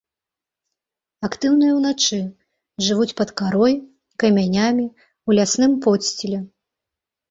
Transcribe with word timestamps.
Актыўныя 1.29 1.75
ўначы, 1.79 2.19
жывуць 2.87 3.09
пад 3.23 3.29
карой, 3.45 3.73
камянямі, 4.27 4.91
у 5.27 5.41
лясным 5.41 5.71
подсціле. 5.89 6.47